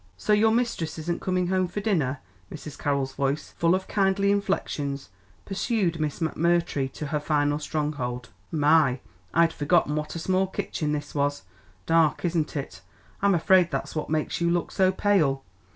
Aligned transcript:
"So 0.17 0.33
your 0.33 0.49
mistress 0.49 0.97
isn't 0.97 1.21
coming 1.21 1.49
home 1.49 1.67
for 1.67 1.79
dinner?" 1.79 2.21
Mrs. 2.51 2.75
Carroll's 2.75 3.13
voice 3.13 3.51
full 3.59 3.75
of 3.75 3.87
kindly 3.87 4.31
inflections 4.31 5.09
pursued 5.45 5.99
Miss 5.99 6.17
McMurtry 6.21 6.91
to 6.93 7.05
her 7.05 7.19
final 7.19 7.59
stronghold. 7.59 8.29
"My! 8.51 8.99
I'd 9.31 9.53
forgotten 9.53 9.95
what 9.95 10.15
a 10.15 10.17
small 10.17 10.47
kitchen 10.47 10.91
this 10.91 11.13
was. 11.13 11.43
Dark, 11.85 12.25
isn't 12.25 12.55
it? 12.57 12.81
I'm 13.21 13.35
afraid 13.35 13.69
that's 13.69 13.95
what 13.95 14.09
makes 14.09 14.41
you 14.41 14.49
look 14.49 14.71
so 14.71 14.91
pale. 14.91 15.43